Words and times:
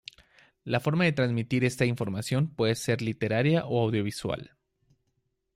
La 0.63 0.79
forma 0.79 1.03
de 1.05 1.11
transmitir 1.11 1.63
esta 1.63 1.85
información 1.85 2.47
puede 2.49 2.73
ser 2.73 3.03
literaria 3.03 3.67
o 3.67 3.83
audiovisual. 3.83 4.57